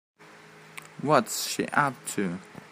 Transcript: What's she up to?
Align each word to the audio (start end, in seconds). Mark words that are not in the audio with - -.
What's 1.03 1.47
she 1.47 1.65
up 1.67 1.93
to? 2.15 2.39